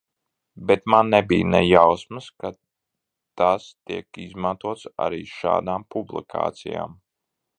Bet 0.69 0.87
man 0.93 1.11
nebija 1.15 1.47
ne 1.55 1.59
jausmas, 1.65 2.29
ka 2.43 2.51
tas 3.41 3.67
tiek 3.91 4.21
izmantots 4.25 4.89
arī 5.09 5.23
šādām 5.35 5.89
publikācijām. 5.97 7.01